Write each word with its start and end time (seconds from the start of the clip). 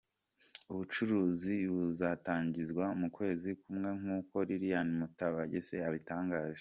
Ubu 0.69 0.75
bucuruzi 0.79 1.55
buzatangizwa 1.75 2.85
mu 2.99 3.07
kwezi 3.15 3.49
kumwe 3.61 3.89
nk’uko 3.99 4.35
Liliane 4.47 4.93
Mukabatesi 4.99 5.73
yabitangaje. 5.81 6.59